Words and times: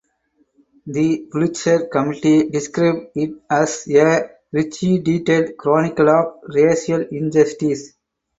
The 0.87 1.27
Pulitzer 1.31 1.85
Committee 1.85 2.49
described 2.49 3.11
it 3.13 3.39
as 3.47 3.87
"a 3.87 4.31
richly 4.51 4.97
detailed 4.99 5.55
chronicle 5.57 6.09
of 6.09 6.39
racial 6.47 7.01
injustice". 7.01 7.93